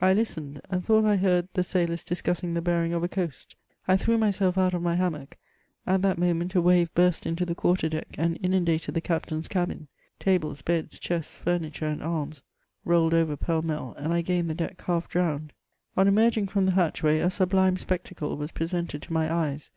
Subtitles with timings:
[0.00, 3.56] I Ibtened, and thought I heard the sailors db cussing the bearing of a coast;
[3.86, 5.36] I threw myself out of my hammock;
[5.86, 9.88] at that moment a wave biurst into the quarter deck and inundated the captain's cabin;
[10.18, 12.42] tables, beds, diests, furniture, and arras,
[12.86, 15.52] rolled over pell mell, and I gained the deck half drowned.
[15.94, 19.72] On emerging from the hatchway, a sublime spectacle was pre sented to my eyes.